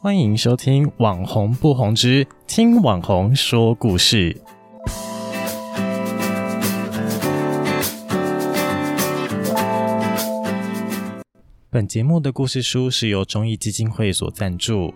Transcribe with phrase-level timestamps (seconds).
[0.00, 4.32] 欢迎收听《网红不红之听网红说故事》。
[11.70, 14.94] 本节目的故事书是由中义基金会所赞助。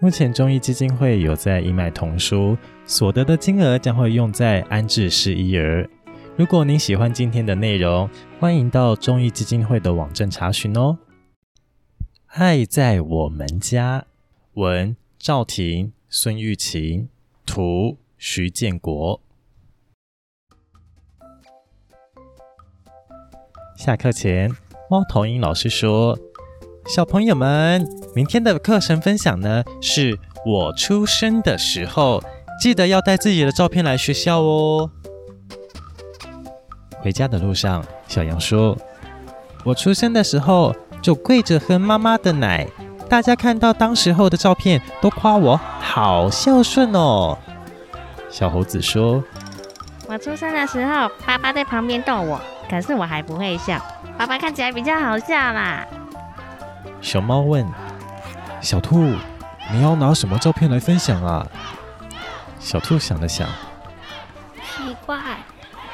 [0.00, 2.56] 目前中义基金会有在义卖童书，
[2.86, 5.88] 所得的金额将会用在安置失依儿。
[6.36, 8.08] 如果您喜欢今天的内容，
[8.40, 10.98] 欢迎到中义基金会的网站查询哦。
[12.26, 14.04] 爱在我们家。
[14.58, 17.08] 文赵婷、孙玉琴，
[17.46, 19.20] 图徐建国。
[23.76, 24.50] 下课前，
[24.90, 26.18] 猫头鹰老师说
[26.92, 27.86] ：“小朋友们，
[28.16, 32.20] 明天的课程分享呢，是我出生的时候，
[32.60, 34.90] 记得要带自己的照片来学校哦。”
[36.98, 38.76] 回家的路上，小羊说
[39.64, 42.68] ：“我出生的时候就跪着喝妈妈的奶。”
[43.08, 47.38] 大家看到当时候的照片，都夸我好孝顺哦。
[48.28, 49.24] 小猴子说
[50.06, 53.80] ：“我出生的时候，爸爸在旁边逗我，可是我还不会笑。
[54.18, 55.86] 爸爸看起来比较好笑啦。”
[57.00, 57.66] 熊猫问
[58.60, 59.14] ：“小兔，
[59.72, 61.46] 你要拿什么照片来分享啊？”
[62.60, 63.48] 小兔想了想
[64.76, 65.18] ：“奇怪，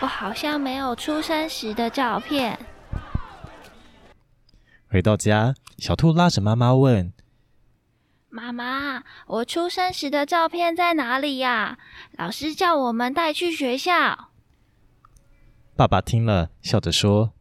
[0.01, 2.59] 我好像没有出生时的照片。”
[4.91, 7.13] 回到家，小兔拉着妈妈问
[8.31, 11.79] ：“妈妈，我出生时的照片在哪里呀？
[12.13, 14.31] 老师叫我们带去学校。”
[15.77, 17.33] 爸爸听了，笑着说：“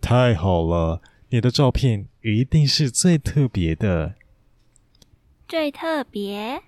[0.00, 4.14] 太好了，你的照片一定是最特别的。”
[5.46, 6.62] 最特别？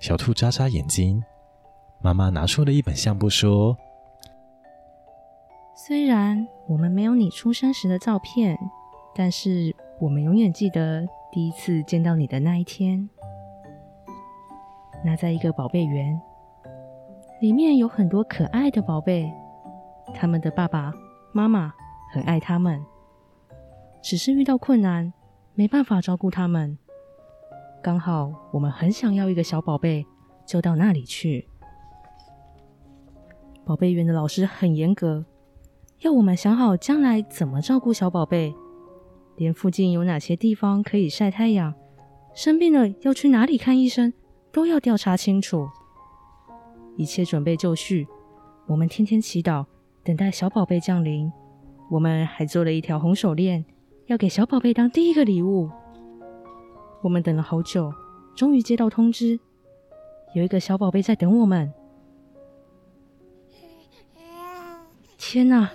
[0.00, 1.22] 小兔眨眨眼睛，
[2.02, 3.76] 妈妈拿出了一本相簿，说
[5.76, 8.58] ：“虽然……”我们没有你出生时的照片，
[9.16, 13.08] 但是我们永远记得第一次见到你的那一天。
[15.02, 16.20] 那在一个宝贝园，
[17.40, 19.32] 里面有很多可爱的宝贝，
[20.14, 20.92] 他们的爸爸
[21.32, 21.72] 妈妈
[22.12, 22.84] 很爱他们，
[24.02, 25.10] 只是遇到困难
[25.54, 26.76] 没办法照顾他们。
[27.82, 30.04] 刚好我们很想要一个小宝贝，
[30.44, 31.48] 就到那里去。
[33.64, 35.24] 宝贝园的老师很严格。
[36.00, 38.54] 要我们想好将来怎么照顾小宝贝，
[39.36, 41.74] 连附近有哪些地方可以晒太阳，
[42.34, 44.12] 生病了要去哪里看医生，
[44.50, 45.68] 都要调查清楚。
[46.96, 48.06] 一切准备就绪，
[48.66, 49.66] 我们天天祈祷，
[50.02, 51.30] 等待小宝贝降临。
[51.90, 53.64] 我们还做了一条红手链，
[54.06, 55.70] 要给小宝贝当第一个礼物。
[57.02, 57.92] 我们等了好久，
[58.34, 59.38] 终于接到通知，
[60.34, 61.72] 有一个小宝贝在等我们。
[65.18, 65.70] 天哪！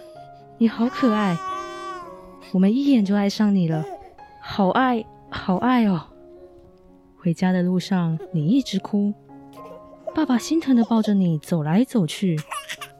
[0.58, 1.36] 你好可爱，
[2.54, 3.86] 我们一眼就爱上你了，
[4.42, 6.02] 好爱好爱哦！
[7.18, 9.14] 回家的路上你一直哭，
[10.14, 12.38] 爸爸心疼的抱着你走来走去，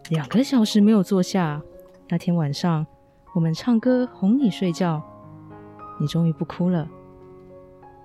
[0.10, 1.62] 两个小时没有坐下。
[2.08, 2.88] 那天晚上
[3.36, 5.02] 我们唱歌哄你睡觉，
[6.00, 6.88] 你终于不哭了，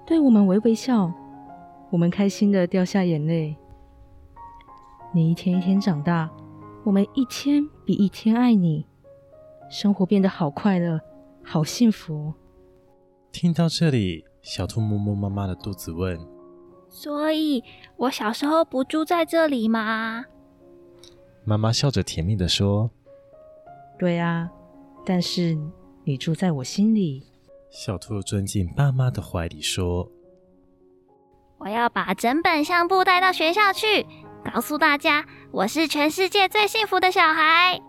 [0.04, 1.12] 对我们微微笑，
[1.90, 3.56] 我们开心的掉下眼泪。
[5.12, 6.28] 你一天一天长大，
[6.82, 8.84] 我们一天比一天爱你。
[9.70, 11.00] 生活变得好快乐，
[11.48, 12.34] 好幸福。
[13.30, 16.18] 听到这里，小兔摸摸妈妈的肚子，问
[16.90, 17.62] ：“所以，
[17.96, 20.24] 我小时候不住在这里吗？”
[21.46, 22.90] 妈妈笑着甜蜜的说
[23.96, 24.50] ：“对啊，
[25.04, 25.56] 但是
[26.02, 27.22] 你住在我心里。”
[27.70, 30.10] 小兔钻进爸妈的怀里说
[31.58, 34.04] ：“我要把整本相簿带到学校去，
[34.52, 37.80] 告诉大家，我是全世界最幸福的小孩。”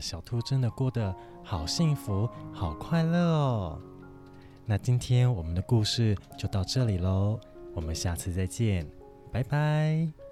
[0.00, 3.80] 小兔真的过得好幸福、好快乐哦！
[4.66, 7.40] 那今天我们的故事就到这里喽，
[7.74, 8.86] 我们下次再见，
[9.32, 10.27] 拜拜。